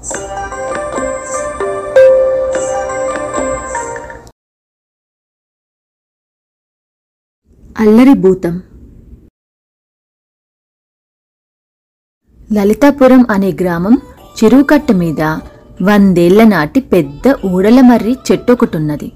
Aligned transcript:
అల్లరి 0.00 0.12
భూతం. 8.14 8.62
లలితాపురం 12.52 13.26
అనే 13.30 13.52
గ్రామం 13.52 13.98
చెరువుకట్ట 14.44 14.92
మీద 14.92 15.20
వందేళ్ళ 15.82 16.44
నాటి 16.44 16.80
పెద్ద 16.80 17.34
ఊడలమర్రి 17.46 18.16
చెట్టు 18.32 18.52
ఒకటున్నది. 18.52 19.12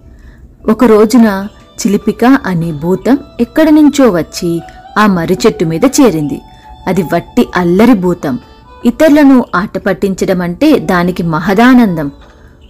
ఒక 0.71 0.85
రోజున 0.85 1.49
చిలిపిక 1.81 2.25
అనే 2.25 2.73
భూతం 2.73 3.19
ఎక్కడి 3.41 3.71
నుంచో 3.71 4.11
వచ్చి 4.11 4.61
ఆ 4.99 5.07
మర్రి 5.07 5.39
చెట్టు 5.47 5.65
మీద 5.65 5.85
చేరింది. 5.85 6.41
అది 6.87 7.03
వట్టి 7.03 7.49
అల్లరి 7.55 7.95
భూతం. 7.95 8.39
ఇతరులను 8.85 9.45
ఆట 9.55 9.79
పట్టించడం 9.79 10.41
అంటే 10.41 10.79
దానికి 10.79 11.23
మహదానందం. 11.23 12.11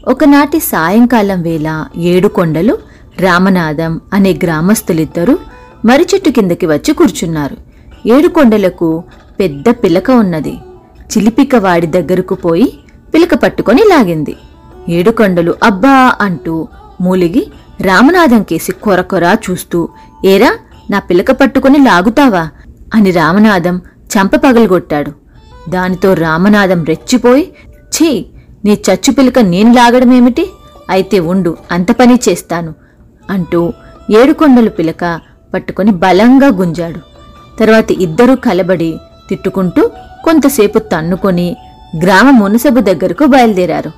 ఒకనాటి 0.09 0.60
సాయంకాలం 0.60 1.42
వేళ 1.42 1.84
ఏడుకొండలు 1.96 2.78
రామనాథం 3.20 4.00
అనే 4.12 4.32
గ్రామస్తులిద్దరూ 4.32 5.38
మరి 5.84 6.06
చెట్టు 6.14 6.30
కిందకి 6.30 6.66
వచ్చి 6.66 6.95
కూర్చున్నారు. 6.95 7.56
ఏడుకొండలకు 8.08 9.02
పెద్ద 9.41 9.64
పిలక 9.69 10.10
ఉన్నది. 10.10 10.58
చిలిపిక 11.00 11.56
వాడి 11.56 11.86
దగ్గరకు 11.86 12.34
పోయి 12.34 12.78
పిలక 13.14 13.34
పట్టుకొని 13.34 13.83
లాగింది. 13.83 14.36
ఏడుకొండలు 14.88 15.55
అబ్బా 15.64 16.12
అంటూ 16.20 16.69
మూలిగి 17.00 17.50
రామనాథం 17.80 18.42
కేసి 18.42 18.72
కొరకొరా 18.72 19.38
చూస్తూ 19.50 19.88
ఏరా 20.24 20.58
నా 20.91 20.98
పిలక 20.98 21.30
పట్టుకొని 21.30 21.78
లాగుతావా? 21.78 22.48
అని 22.94 23.10
రామనాథం 23.10 23.80
చంప 24.14 24.36
పగలగొట్టాడు. 24.36 25.23
దానితో 25.68 26.14
రామనాథం 26.14 26.84
రెచ్చిపోయి 26.84 27.45
ఛీ 27.95 28.10
నీ 28.64 28.74
చచ్చు 28.86 29.12
పిలక 29.12 29.38
నేను 29.38 29.74
లాగడమేమిటి? 29.74 30.45
అయితే 30.91 31.19
ఉండు 31.19 31.56
అంత 31.70 31.92
పని 31.92 32.19
చేస్తాను 32.28 32.75
అంటూ 33.30 33.72
ఏడుకొండలు 34.11 34.70
పిలక 34.70 35.20
పట్టుకొని 35.55 35.92
బలంగా 35.92 36.48
గుంజాడు. 36.48 37.00
తర్వాత 37.61 37.92
ఇద్దరూ 37.92 38.36
కలబడి 38.36 38.98
తిట్టుకుంటూ 39.28 39.91
కొంతసేపు 40.24 40.78
తన్నుకొని 40.78 41.56
గ్రామ 42.02 42.30
మునసబు 42.30 42.80
దగ్గరకు 42.80 43.24
బయలుదేరారు. 43.24 43.91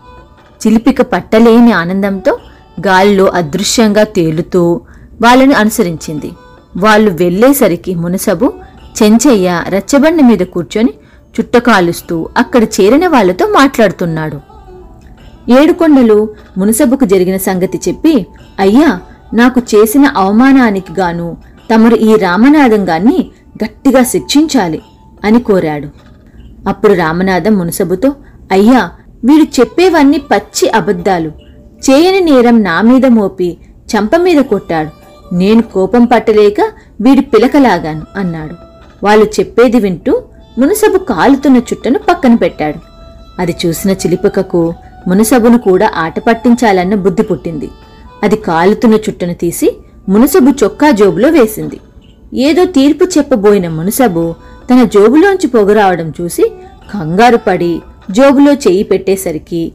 చిలిపిక 0.60 1.02
పట్టలేని 1.02 1.72
ఆనందంతో 1.72 2.38
గాలిలో 2.86 3.26
అదృశ్యంగా 3.40 4.04
తేలుతూ 4.04 4.80
వాళ్ళని 5.22 5.54
అనుసరించింది. 5.54 6.30
వాళ్ళు 6.76 7.10
వెళ్ళేసరికి 7.10 7.94
మునసబు 7.94 8.52
చెంచయ్య 9.02 9.62
రచ్చబండ 9.74 10.20
మీద 10.20 10.42
కూర్చొని 10.46 10.92
చుట్టకాలుస్తూ 11.40 12.28
అక్కడ 12.36 12.64
చేరిన 12.64 13.08
వాళ్ళతో 13.08 13.46
మాట్లాడుతున్నాడు. 13.46 14.40
ఏడుకొండలు 15.50 16.28
మునసబుకు 16.58 17.04
జరిగిన 17.04 17.36
సంగతి 17.36 17.80
చెప్పి 17.88 18.26
అయ్యా 18.60 19.00
నాకు 19.34 19.60
చేసిన 19.60 20.06
అవమానానికి 20.16 20.92
గాను 20.98 21.36
తమరు 21.74 21.94
ఈ 21.94 22.16
రామనాథంగాన్ని 22.16 23.30
గట్టిగా 23.64 24.02
శిక్షించాలి 24.02 24.82
అని 25.24 25.40
కోరాడు. 25.40 25.88
అప్పుడు 26.68 26.92
రామనాథం 26.92 27.54
మునసబుతో 27.54 28.14
అయ్యా 28.52 28.90
వీడు 29.24 29.60
చెప్పేవన్నీ 29.60 30.18
పచ్చి 30.18 30.68
అబద్ధాలు. 30.68 31.28
చేయని 31.90 32.20
నేరం 32.20 32.62
నా 32.62 32.80
మీద 32.80 33.06
మోపి 33.06 33.56
చంప 33.92 34.16
మీద 34.16 34.44
కొట్టాడు. 34.44 34.90
నేను 35.34 35.62
కోపం 35.62 36.04
పట్టలేక 36.04 36.60
వీడి 37.00 37.20
పిలకలాగాను 37.20 38.02
అన్నాడు. 38.16 38.54
వాళ్ళు 39.04 39.24
చెప్పేది 39.24 39.80
వింటూ 39.80 40.22
మునసబు 40.58 40.98
కాలుతున్న 40.98 41.56
చుట్టను 41.56 41.98
పక్కన 41.98 42.34
పెట్టాడు. 42.34 42.78
అది 43.38 43.54
చూసిన 43.66 43.90
చిలిపికకు 43.90 44.74
మునసబును 45.08 45.58
కూడా 45.58 45.90
ఆట 45.96 46.18
పట్టించాలన్న 46.18 46.94
బుద్ధి 46.94 47.22
పుట్టింది. 47.22 47.68
అది 48.22 48.36
కాలుతున్న 48.36 48.94
చుట్టను 48.94 49.34
తీసి 49.34 49.68
మునసబు 50.08 50.50
చొక్కా 50.64 50.90
జోబులో 50.90 51.28
వేసింది. 51.28 51.80
ఏదో 52.34 52.64
తీర్పు 52.64 53.04
చెప్పబోయిన 53.04 53.68
మునసబు 53.68 54.34
తన 54.70 54.84
జోబులోంచి 54.94 55.46
పొగరావడం 55.46 56.12
చూసి 56.20 56.44
కంగారు 56.94 57.36
పడి 57.36 57.80
జోబులో 58.10 58.52
చెయ్యి 58.52 58.82
పెట్టేసరికి 58.82 59.72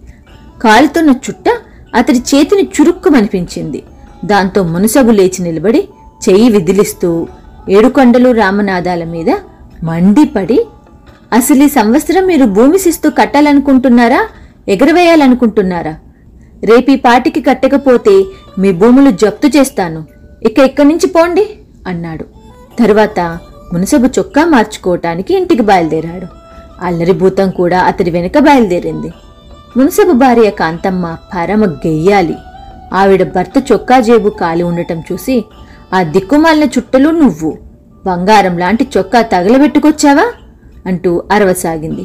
కాలుతున్న 0.64 1.12
చుట్ట 1.12 1.48
అతడి 1.96 2.20
చేతిని 2.32 2.64
చురుక్కుమనిపించింది. 2.76 3.84
దాంతో 4.26 4.64
మునసబు 4.64 5.12
లేచి 5.12 5.44
నిలబడి 5.44 5.88
చెయ్యి 6.30 6.50
విదిలిస్తూ 6.50 7.28
ఏడుకొండలు 7.70 8.30
రామనాదాల 8.32 9.04
మీద 9.04 9.32
మండిపడి 9.84 10.66
అసలు 11.34 11.64
ఈ 11.64 11.68
సంవత్సరం 11.68 12.26
మీరు 12.26 12.46
భూమి 12.46 12.78
శిస్తు 12.78 13.10
కట్టాలనుకుంటున్నారా? 13.10 14.28
ఎగరవేయాలనుకుంటున్నారా? 14.68 15.96
రేపీ 16.64 16.96
పాటికి 16.96 17.42
కట్టకపోతే 17.42 18.26
మీ 18.60 18.72
భూములు 18.72 19.12
జప్తు 19.12 19.48
చేస్తాను. 19.58 20.06
ఇక 20.44 20.60
ఇక్కడి 20.60 20.88
నుంచి 20.88 21.08
పోండి 21.08 21.50
అన్నాడు. 21.88 22.26
తర్వాత 22.80 23.20
మునసబు 23.74 24.08
చొక్కా 24.20 24.46
మార్చుకోవటానికి 24.46 25.38
ఇంటికి 25.38 25.62
బయలుదేరాడు. 25.62 26.28
అల్లరి 26.86 27.12
భూతం 27.12 27.50
కూడా 27.50 27.80
అతడి 27.80 28.12
వెనుక 28.12 28.38
బయలుదేరింది. 28.40 29.12
మునసబు 29.78 30.12
భార్య 30.12 30.50
కాంతమ్మ 30.50 31.18
పరమ 31.36 31.66
గెయ్యాలి. 31.66 32.36
ఆవిడ 32.94 33.24
భర్త 33.24 33.64
చొక్కా 33.72 34.00
జేబు 34.00 34.30
కాలి 34.30 34.64
ఉండటం 34.64 35.04
చూసి 35.12 35.46
ఆ 35.94 36.04
దిక్కుమాలిన 36.04 36.64
చుట్టలు 36.64 37.10
నువ్వు. 37.10 37.71
బంగారం 38.06 38.58
లాంటి 38.58 38.88
చొక్కా 38.98 39.22
తగలబెట్టుకొచ్చావా? 39.22 40.32
అంటూ 40.86 41.24
అరవసాగింది. 41.32 42.02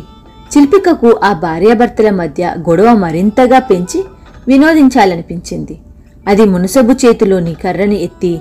చిల్పికకు 0.57 1.21
ఆ 1.25 1.33
భార్యాభర్తల 1.33 2.11
మధ్య 2.11 2.55
గొడవ 2.59 2.95
మరింతగా 2.95 3.59
పెంచి 3.59 4.05
వినోదించాలనిపించింది. 4.49 5.79
అది 6.29 6.45
మునసబు 6.45 6.93
చేతిలోని 6.93 7.55
కర్రని 7.55 8.03
ఎత్తి 8.03 8.41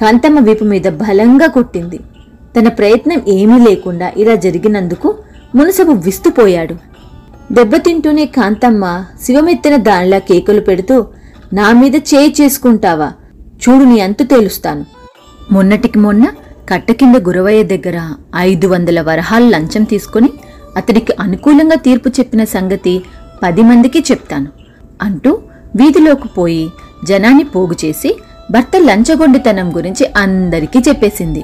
కాంతమ్మ 0.00 0.38
వీపు 0.40 0.64
మీద 0.64 0.88
బలంగా 0.88 1.46
కొట్టింది. 1.46 2.00
తన 2.58 2.68
ప్రయత్నం 2.68 3.22
ఏమీ 3.28 3.58
లేకుండా 3.68 4.12
ఇలా 4.16 4.34
జరిగినందుకు 4.34 5.14
మునసబు 5.54 5.92
విస్తుపోయాడు. 5.92 6.74
దెబ్బతింటూనే 7.52 8.26
కాంతమ్మ 8.26 9.04
శివమెత్తిన 9.22 9.76
దానిలా 9.76 10.18
కేకలు 10.18 10.60
పెడుతూ 10.60 11.06
నా 11.52 11.72
మీద 11.72 11.94
చేయి 11.94 12.34
చేసుకుంటావా? 12.40 13.12
చూడు 13.54 13.84
నీ 13.84 14.00
అంతు 14.00 14.22
తేలుస్తాను. 14.22 14.86
మొన్నటికి 15.52 15.98
మొన్న 15.98 16.26
కట్ట 16.68 16.92
కింద 16.92 17.16
గురవయ్య 17.16 17.62
దగ్గర 17.62 17.98
ఐదు 18.36 18.66
వందల 18.66 19.00
వరహాలు 19.00 19.48
లంచం 19.50 19.84
తీసుకుని 19.84 20.30
అతడికి 20.76 21.12
అనుకూలంగా 21.20 21.76
తీర్పు 21.76 22.08
చెప్పిన 22.08 22.44
సంగతి 22.44 22.94
పది 23.42 23.62
మందికి 23.62 24.04
చెప్తాను 24.10 24.50
అంటూ 25.02 25.30
వీధిలోకి 25.76 26.28
పోయి 26.28 26.70
జనాన్ని 27.04 27.44
పోగు 27.44 27.76
చేసి 27.84 28.10
భర్త 28.50 28.76
లంచగొండితనం 28.76 29.76
గురించి 29.76 30.06
అందరికీ 30.16 30.78
చెప్పేసింది. 30.78 31.42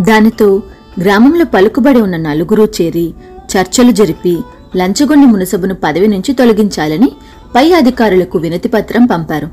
దానితో 0.00 0.62
గ్రామంలో 1.00 1.44
పలుకుబడి 1.54 2.00
ఉన్న 2.00 2.16
నలుగురు 2.16 2.68
చేరి 2.80 3.06
చర్చలు 3.52 3.90
జరిపి 3.90 4.38
లంచగొండి 4.76 5.26
మునసబును 5.26 5.74
పదవి 5.74 6.08
నుంచి 6.08 6.32
తొలగించాలని 6.32 7.10
పై 7.54 7.72
అధికారులకు 7.72 8.38
వినతిపత్రం 8.38 9.06
పంపారు. 9.06 9.48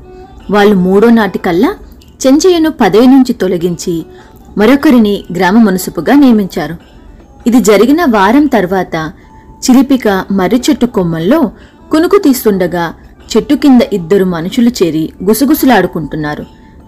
వాళ్ళు 0.50 0.76
మూడో 0.76 1.10
నాటికల్లా 1.10 1.70
చెంచయ్యను 2.26 2.70
పదవి 2.70 3.06
నుంచి 3.06 3.32
తొలగించి 3.32 3.94
మరొకరిని 4.58 5.24
గ్రామ 5.36 5.58
మనసుపుగా 5.58 6.14
నియమించారు. 6.14 6.76
ఇది 7.46 7.60
జరిగిన 7.60 8.04
వారం 8.04 8.46
తర్వాత 8.46 9.12
చిలిపిక 9.64 10.24
మర్రి 10.32 10.62
చెట్టు 10.70 10.86
కొమ్మల్లో 10.86 11.50
కునుకు 11.92 12.18
తీస్తుండగా 12.18 12.94
చెట్టు 13.32 13.54
కింద 13.54 13.80
ఇద్దరు 13.92 14.24
మనుషులు 14.24 14.70
చేరి 14.70 15.12
గుసగుసలాడుకుంటున్నారు. 15.24 16.42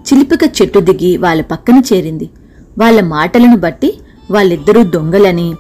చిలిపిక 0.09 0.63
చెట్టు 0.63 0.79
దిగి 0.79 1.17
వాళ్ళ 1.17 1.43
పక్కన 1.43 1.83
చేరింది. 1.93 2.31
వాళ్ళ 2.79 3.01
మాటలను 3.01 3.57
బట్టి 3.57 3.99
వాళ్ళిద్దరూ 4.31 4.83
దొంగలని 4.83 5.55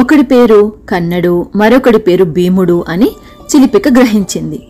ఒకడి 0.00 0.22
పేరు 0.22 0.72
కన్నడు 0.88 1.46
మరొకడి 1.56 1.98
పేరు 1.98 2.24
భీముడు 2.24 2.84
అని 2.88 3.10
చిలిపిక 3.50 3.88
గ్రహించింది. 3.88 4.60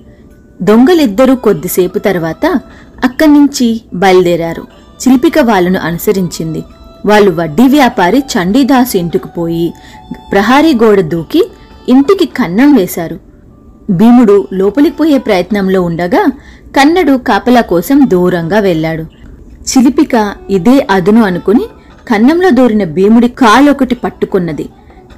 దొంగలిద్దరూ 0.63 1.35
కొద్దిసేపు 1.35 1.99
తర్వాత 1.99 2.47
అక్కడి 3.05 3.33
నుంచి 3.33 3.81
బయలుదేరారు. 3.95 4.82
శిల్పిక 5.03 5.39
వాళ్ళను 5.39 5.81
అనుసరించింది. 5.81 6.61
వాళ్ళు 7.07 7.31
వడ్డీ 7.41 7.65
వ్యాపారి 7.69 8.19
చండీదాస్ 8.33 8.97
ఇంటికి 8.97 9.29
పోయి 9.39 9.67
ప్రహారీ 10.33 10.73
గోడ 10.75 11.01
దూకి 11.01 11.43
ఇంటికి 11.89 12.27
కన్నం 12.39 12.75
వేశారు. 12.75 13.17
భీముడు 13.91 14.37
లోపలికి 14.53 14.97
పోయే 14.97 15.19
ప్రయత్నంలో 15.19 15.83
ఉండగా 15.83 16.23
కన్నడు 16.77 17.15
కాపలా 17.29 17.61
కోసం 17.61 17.99
దూరంగా 18.13 18.59
వెళ్ళాడు. 18.59 19.05
చిలిపిక 19.71 20.15
ఇదే 20.51 20.87
అదును 20.91 21.23
అనుకుని 21.23 21.65
కన్నంలో 22.09 22.51
దూరిన 22.51 22.85
భీముడి 22.85 23.29
కాలొకటి 23.29 23.95
పట్టుకున్నది. 23.95 24.67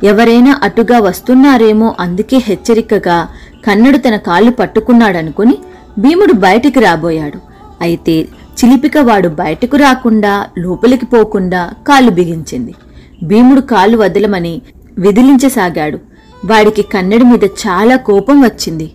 ఎవరైనా 0.04 0.60
అటుగా 0.62 0.98
వస్తున్నారేమో 0.98 1.88
అందుకే 2.00 2.36
హెచ్చరికగా 2.36 3.18
కన్నడు 3.66 3.96
తన 3.96 4.16
కాళ్ళు 4.28 4.50
పట్టుకున్నాడనుకుని 4.50 5.58
భీముడు 5.98 6.32
బయటికి 6.46 6.80
రాబోయాడు. 6.80 7.38
అయితే 7.80 8.16
చిలిపిక 8.54 8.98
వాడు 8.98 9.28
బయటకు 9.28 9.76
రాకుండా 9.76 10.46
లోపలికి 10.58 11.06
పోకుండా 11.06 11.70
కాళ్ళు 11.88 12.10
బిగించింది. 12.10 12.74
భీముడు 13.22 13.60
కాళ్ళు 13.60 13.98
వదలమని 13.98 14.62
విదిలించసాగాడు. 14.98 15.98
వాడికి 16.44 16.82
కన్నడి 16.82 17.24
మీద 17.24 17.44
చాలా 17.44 17.96
కోపం 17.96 18.42
వచ్చింది. 18.42 18.92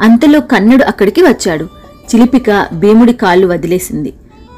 అంతలో 0.00 0.40
కన్నడు 0.40 0.84
అక్కడికి 0.84 1.22
వచ్చాడు. 1.22 1.64
చిలిపిక 2.14 2.66
భీముడి 2.72 3.12
కాళ్ళు 3.12 3.46
వదిలేసింది. 3.46 4.12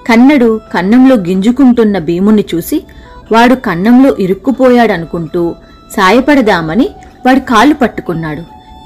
కన్నడు 0.09 0.61
కన్నంలో 0.75 1.17
గింజుకుంటున్న 1.17 1.99
భీముణ్ణి 1.99 2.45
చూసి 2.55 2.85
వాడు 3.33 3.55
కన్నంలో 3.55 4.17
ఇరుక్కుపోయాడనుకుంటూ 4.21 5.55
సాయపడదామని 5.97 6.89
వాడి 7.27 7.41
కాళ్ళు 7.41 7.75
పట్టుకున్నాడు. 7.75 8.43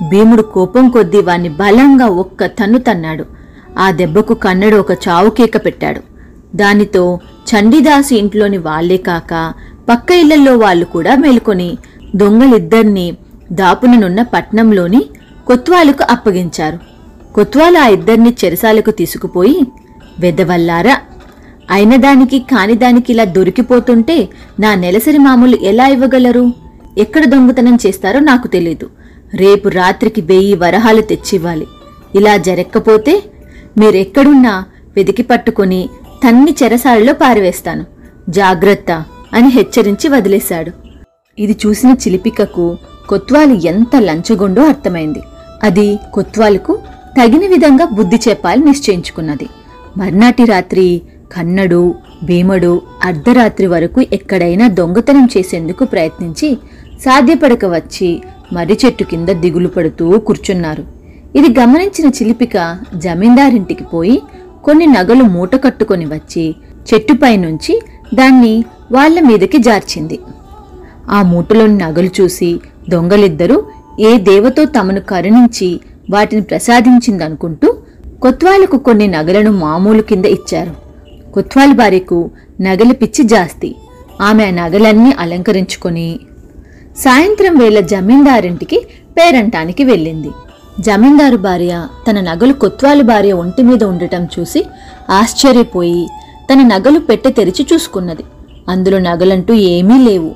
భీముడు 0.08 0.42
కోపం 0.42 0.88
కొద్దీ 0.88 1.20
వాణ్ణి 1.20 1.48
బలంగా 1.48 2.06
ఒక్క 2.06 2.46
తన్ను 2.46 2.78
తన్నాడు. 2.78 3.41
ఆ 3.78 3.90
దెబ్బకు 3.90 4.34
కన్నడు 4.34 4.76
ఒక 4.76 4.92
చావుకేక 4.92 5.66
పెట్టాడు. 5.66 6.00
దానితో 6.56 7.20
చండీదాసు 7.50 8.14
ఇంట్లోని 8.14 8.58
వాళ్ళే 8.58 8.96
కాక 8.96 9.52
పక్క 9.88 10.12
ఇళ్ళలో 10.12 10.58
వాళ్ళు 10.58 10.84
కూడా 10.84 11.16
మేల్కొని 11.16 11.78
దొంగలిద్దరినీ 12.16 13.16
దాపుననున్న 13.52 14.22
పట్నంలోని 14.22 15.04
కొత్వాలకు 15.46 16.06
అప్పగించారు. 16.10 16.78
కొత్వాలు 17.34 17.78
ఆ 17.78 17.86
ఇద్దరిని 17.86 18.34
చెరసాలకు 18.44 18.90
తీసుకుపోయి 18.90 19.60
వెదవల్లారా 20.20 20.98
అయిన 21.70 21.96
దానికి 21.96 22.38
కాని 22.38 22.74
దానికి 22.74 23.12
ఇలా 23.12 23.24
దొరికిపోతుంటే 23.24 24.28
నా 24.60 24.74
నెలసరి 24.74 25.18
మామూలు 25.18 25.56
ఎలా 25.56 25.86
ఇవ్వగలరు? 25.86 26.52
ఎక్కడ 26.98 27.24
దొంగతనం 27.24 27.78
చేస్తారో 27.86 28.20
నాకు 28.20 28.48
తెలీదు. 28.48 28.90
రేపు 29.34 29.68
రాత్రికి 29.68 30.20
వెయ్యి 30.20 30.54
వరహాలు 30.54 31.00
తెచ్చివ్వాలి. 31.00 31.66
ఇలా 32.14 32.36
జరక్కపోతే 32.36 33.22
మీరెక్కడున్నా 33.78 34.64
వెతికి 34.96 35.22
పట్టుకుని 35.22 35.88
తన్ని 36.24 36.56
చెరసాలలో 36.62 37.12
పారివేస్తాను. 37.12 37.84
జాగ్రత్త 38.28 39.04
అని 39.32 39.48
హెచ్చరించి 39.48 40.08
వదిలేశాడు. 40.08 40.72
ఇది 41.38 41.56
చూసిన 41.66 41.90
చిలిపికకు 41.90 42.78
కొత్వాలు 43.08 43.54
ఎంత 43.54 43.96
లంచగొండో 43.96 44.62
అర్థమైంది. 44.62 45.22
అది 45.62 45.98
కొత్వాలుకు 46.14 46.78
తగిన 47.20 47.46
విధంగా 47.46 47.84
బుద్ధి 47.84 48.20
చెప్పాలి 48.28 48.64
నిశ్చయించుకున్నది. 48.64 49.48
మర్నాటి 49.96 50.44
రాత్రి 50.44 51.02
కన్నడు 51.32 51.94
భీమడు 52.24 52.82
అర్ధరాత్రి 53.04 53.66
వరకు 53.66 54.00
ఎక్కడైనా 54.00 54.68
దొంగతనం 54.68 55.28
చేసేందుకు 55.36 55.84
ప్రయత్నించి 55.84 56.58
సాధ్యపడక 57.00 57.64
వచ్చి 57.64 58.22
మర్రి 58.52 58.78
చెట్టు 58.84 59.04
కింద 59.04 59.28
దిగులు 59.28 59.68
పడుతూ 59.68 60.18
కూర్చున్నారు. 60.18 61.01
ఇది 61.36 61.60
గమనించిన 61.60 62.08
చిలిపిక 62.08 62.78
జమీందారింటికి 62.94 63.84
పోయి 63.84 64.22
కొన్ని 64.64 64.86
నగలు 64.86 65.22
మూట 65.22 65.56
కట్టుకొని 65.64 66.06
వచ్చి 66.06 66.54
చెట్టుపై 66.88 67.36
నుంచి 67.36 67.82
దాన్ని 68.14 68.64
వాళ్ళ 68.92 69.20
మీదకి 69.20 69.58
జార్చింది. 69.58 70.18
ఆ 71.10 71.22
మూటలోని 71.22 71.78
నగలు 71.78 72.10
చూసి 72.20 72.60
దొంగలిద్దరూ 72.88 73.64
ఏ 74.00 74.18
దేవతో 74.18 74.64
తమను 74.64 75.00
కరుణించి 75.00 75.80
వాటిని 76.10 76.42
ప్రసాదించిందనుకుంటూ 76.42 77.76
కొత్వాలకు 78.22 78.76
కొన్ని 78.76 79.06
నగలను 79.06 79.52
మామూలు 79.52 80.02
కింద 80.02 80.24
ఇచ్చారు. 80.24 80.74
కొత్వాల 81.32 81.72
భార్యకు 81.72 82.30
నగలు 82.60 82.92
పిచ్చి 82.92 83.24
జాస్తి. 83.24 83.74
ఆమె 84.20 84.44
ఆ 84.44 84.50
నగలన్నీ 84.50 85.12
అలంకరించుకొని 85.18 86.20
సాయంత్రం 86.96 87.56
వేళ 87.58 87.80
జమీందారింటికి 87.80 88.86
పేరంటానికి 89.16 89.84
వెళ్ళింది. 89.84 90.30
జమీందారు 90.80 91.36
భార్య 91.36 91.86
తన 92.10 92.20
నగలు 92.20 92.52
కొత్వాలి 92.52 93.02
భార్య 93.02 93.32
ఒంటి 93.32 93.62
మీద 93.62 93.84
ఉండటం 93.84 94.28
చూసి 94.38 94.66
ఆశ్చర్యపోయి 95.10 96.08
తన 96.52 96.56
నగలు 96.56 96.98
పెట్టె 96.98 97.30
తెరిచి 97.30 97.66
చూసుకున్నది. 97.72 98.24
అందులో 98.68 98.98
నగలంటూ 98.98 99.54
ఏమీ 99.54 99.98
లేవు. 100.04 100.30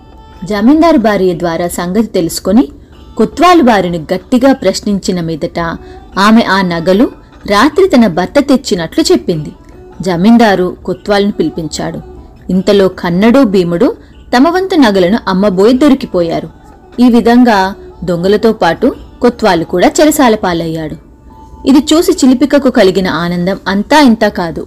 జమీందారు 0.44 0.99
భార్య 0.99 1.38
ద్వారా 1.38 1.69
సంగతి 1.69 2.06
తెలుసుకొని 2.06 2.69
కొత్వాలు 3.17 3.62
వారిని 3.62 3.99
గట్టిగా 3.99 4.53
ప్రశ్నించిన 4.53 5.21
మీదట 5.21 5.61
ఆమె 6.19 6.43
ఆ 6.43 6.62
నగలు 6.62 7.11
రాత్రి 7.50 7.88
తన 7.88 8.06
భర్త 8.06 8.35
తెచ్చినట్లు 8.41 9.05
చెప్పింది. 9.12 9.53
జమీందారు 10.03 10.77
కొత్వాలను 10.85 11.33
పిలిపించాడు. 11.33 12.00
ఇంతలో 12.50 12.88
కన్నడు 12.88 13.43
భీముడు 13.43 13.97
తమ 14.37 14.49
వంతు 14.49 14.75
నగలను 14.75 15.19
అమ్మబోయి 15.29 15.73
దొరికిపోయారు. 15.73 16.49
ఈ 17.00 17.11
విధంగా 17.11 17.75
దొంగలతో 18.05 18.53
పాటు 18.53 18.94
కొత్వాలు 19.22 19.64
కూడా 19.64 19.92
చెరసాల 20.00 20.34
పాలయ్యాడు. 20.34 20.96
ఇది 21.68 21.78
చూసి 21.78 22.12
చిలిపికకు 22.12 22.70
కలిగిన 22.70 23.08
ఆనందం 23.08 23.56
అంతా 23.68 24.00
ఇంతా 24.00 24.28
కాదు. 24.28 24.66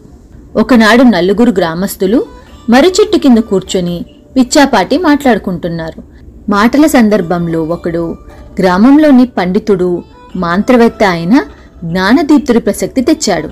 ఒకనాడు 0.55 1.03
నలుగురు 1.03 1.51
గ్రామస్తులు 1.51 2.25
మర్రి 2.69 2.93
చెట్టు 3.01 3.17
కింద 3.17 3.37
కూర్చొని 3.37 4.05
పిచ్చాపాటి 4.35 4.97
మాట్లాడుకుంటున్నారు. 4.97 6.03
మాటల 6.49 6.85
సందర్భంలో 6.85 7.63
ఒకడు 7.63 8.15
గ్రామంలోని 8.59 9.25
పండితుడు 9.25 10.03
మాంత్రవేత్త 10.35 11.03
అయిన 11.03 11.45
జ్ఞానదీప్తుడి 11.83 12.59
ప్రసక్తి 12.59 13.01
తెచ్చాడు. 13.01 13.49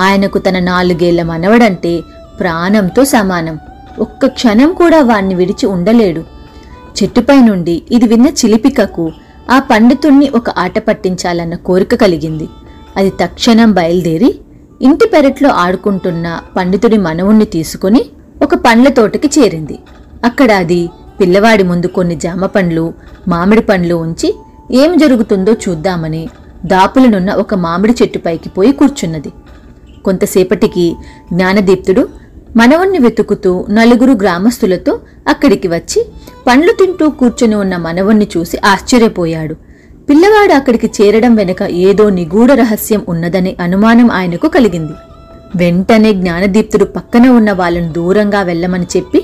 ఆయనకు 0.00 0.38
తన 0.38 0.58
నాలుగేళ్ళ 0.58 1.22
మనవడంటే 1.22 2.00
ప్రాణంతో 2.40 3.04
సమానం. 3.04 3.58
ఒక్క 3.98 4.26
క్షణం 4.26 4.72
కూడా 4.72 5.02
వాణ్ణి 5.02 5.34
విడిచి 5.34 5.66
ఉండలేడు. 5.66 6.20
చెట్టుపై 7.02 7.40
నుండి 7.40 7.82
ఇది 7.92 8.08
విన్న 8.08 8.26
చిలిపికకు 8.26 9.12
ఆ 9.50 9.58
పండితుణ్ణి 9.58 10.28
ఒక 10.28 10.50
ఆట 10.50 10.78
పట్టించాలన్న 10.78 11.54
కోరిక 11.54 11.94
కలిగింది. 11.94 12.48
అది 12.96 13.10
తక్షణం 13.10 13.72
బయలుదేరి 13.72 14.40
ఇంటి 14.82 15.06
పెరట్లో 15.08 15.50
ఆడుకుంటున్న 15.50 16.40
పండితుడి 16.56 16.96
మనవుణ్ణి 16.96 17.44
తీసుకుని 17.44 18.06
ఒక 18.42 18.54
పండ్ల 18.54 18.88
తోటకి 18.88 19.30
చేరింది. 19.38 19.78
అక్కడ 20.24 20.52
అది 20.52 20.88
పిల్లవాడి 21.20 21.62
ముందు 21.62 21.86
కొన్ని 21.86 22.16
జామ 22.16 22.46
పండ్లు 22.46 22.94
మామిడి 23.28 23.62
పండ్లు 23.62 23.94
ఉంచి 23.94 24.34
ఏం 24.72 24.98
జరుగుతుందో 24.98 25.52
చూద్దామని 25.52 26.28
దాపులనున్న 26.64 27.30
ఒక 27.32 27.54
మామిడి 27.54 27.94
చెట్టుపైకి 28.02 28.48
పోయి 28.48 28.72
కూర్చున్నది. 28.72 29.32
కొంతసేపటికి 30.04 30.96
జ్ఞానదీప్తుడు 31.32 32.08
మనవణ్ణి 32.56 32.98
వెతుకుతూ 32.98 33.66
నలుగురు 33.70 34.12
గ్రామస్తులతో 34.12 34.98
అక్కడికి 35.28 35.68
వచ్చి 35.68 36.06
పండ్లు 36.46 36.72
తింటూ 36.72 37.10
కూర్చుని 37.10 37.54
ఉన్న 37.54 37.76
మనవణ్ణి 37.76 38.28
చూసి 38.36 38.58
ఆశ్చర్యపోయాడు. 38.64 39.54
పిల్లవాడు 40.08 40.52
అక్కడికి 40.52 40.90
చేరడం 40.96 41.34
వెనుక 41.34 41.62
ఏదో 41.62 42.10
నిగూఢ 42.10 42.52
రహస్యం 42.52 43.02
ఉన్నదనే 43.08 43.56
అనుమానం 43.60 44.10
ఆయనకు 44.10 44.48
కలిగింది. 44.48 44.92
వెంటనే 45.56 46.12
జ్ఞానదీప్తుడు 46.12 46.84
పక్కన 46.84 47.28
ఉన్న 47.28 47.52
వాళ్ళను 47.52 47.92
దూరంగా 47.92 48.42
వెళ్ళమని 48.42 48.86
చెప్పి 48.96 49.20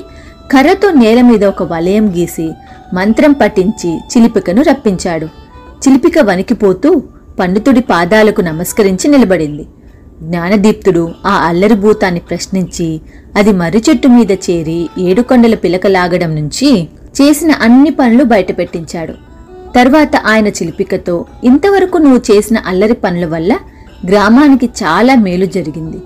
కర్రతో 0.52 0.90
నేల 0.90 1.20
మీద 1.20 1.44
ఒక 1.44 1.62
వలయం 1.62 2.14
గీసి 2.17 2.50
మంత్రం 2.94 3.32
పఠించి 3.32 3.90
చిలిపికను 3.96 4.62
రప్పించాడు. 4.62 5.26
చిలిపిక 5.82 6.19
వణికిపోతూ 6.19 7.02
పండితుడి 7.40 7.81
పాదాలకు 7.81 8.41
నమస్కరించి 8.41 9.10
నిలబడింది. 9.10 9.67
జ్ఞానదీప్తుడు 10.22 11.14
ఆ 11.26 11.32
అల్లరి 11.32 11.74
భూతాన్ని 11.74 12.20
ప్రశ్నించి 12.20 13.00
అది 13.36 13.52
మర్రి 13.52 13.82
చెట్టు 13.91 14.08
మీద 14.08 14.32
చేరి 14.32 14.88
ఏడుకొండల 14.98 15.55
పిలక 15.55 15.86
లాగడం 15.86 16.34
నుంచి 16.34 16.88
చేసిన 17.20 17.52
అన్ని 17.52 17.91
పనులు 17.91 18.24
బయటపెట్టించాడు. 18.24 19.14
తర్వాత 19.76 20.17
ఆయన 20.26 20.46
చిలిపికతో 20.46 21.26
ఇంతవరకు 21.44 21.98
నువ్వు 21.98 22.22
చేసిన 22.31 22.58
అల్లరి 22.67 22.93
పనుల 22.93 23.24
వల్ల 23.24 23.58
గ్రామానికి 24.08 24.67
చాలా 24.67 25.14
మేలు 25.14 25.46
జరిగింది. 25.46 25.98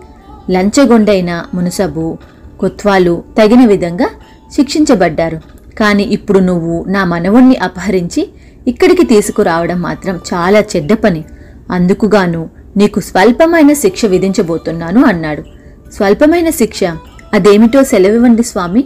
లంచగొండైన 0.50 1.44
మునసబు 1.54 2.18
కొత్వాలు 2.60 3.22
తగిన 3.38 3.66
విధంగా 3.66 4.10
శిక్షించబడ్డారు. 4.52 5.40
కాని 5.78 6.02
ఇప్పుడు 6.02 6.38
నువ్వు 6.38 6.84
నా 6.88 7.04
మనవుణ్ణి 7.04 7.56
అపహరించి 7.56 8.28
ఇక్కడికి 8.66 9.06
తీసుకురావడం 9.06 9.82
మాత్రం 9.82 10.20
చాలా 10.34 10.60
చెడ్డ 10.60 10.92
పని. 10.92 11.24
అందుకుగాను 11.70 12.48
నీకు 12.76 13.00
స్వల్పమైన 13.00 13.72
శిక్ష 13.72 14.04
విధించబోతున్నాను 14.04 15.04
అన్నాడు. 15.04 15.42
స్వల్పమైన 15.92 16.50
శిక్ష? 16.50 16.84
అదేమిటో 17.34 17.84
సెలవివ్వండి 17.84 18.42
స్వామి. 18.42 18.84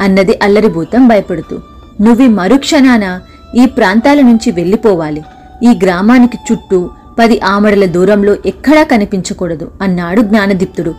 అన్నది 0.00 0.38
అల్లరిభూతం 0.42 1.08
భయపడుతూ. 1.08 1.58
నువ్వు 2.00 2.26
మరుక్షణాన 2.26 3.20
ఈ 3.56 3.66
ప్రాంతాల 3.66 4.20
నుంచి 4.20 4.50
వెళ్ళిపోవాలి. 4.50 5.22
ఈ 5.62 5.78
గ్రామానికి 5.82 6.38
చుట్టూ 6.52 6.90
పది 7.18 7.40
ఆమడల 7.40 7.84
దూరంలో 7.84 8.36
ఎక్కడా 8.46 8.82
కనిపించకూడదు 8.82 9.70
అన్నాడు 9.82 10.20
జ్ఞానదీప్తుడు. 10.20 10.94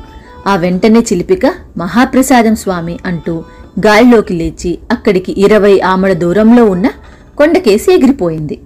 ఆ 0.47 0.55
వెంటనే 0.55 0.99
చిలిపిక 0.99 1.45
మహాప్రసాదం 1.77 2.55
స్వామి 2.55 2.99
అంటూ 3.05 3.43
గాలిలోకి 3.85 4.33
లేచి 4.33 4.79
అక్కడికి 4.91 5.41
ఇరవై 5.41 5.79
ఆమడ 5.79 6.13
దూరంలో 6.13 6.65
ఉన్న 6.65 6.89
కొండకేసి 7.37 7.93
ఎగిరిపోయింది. 7.93 8.59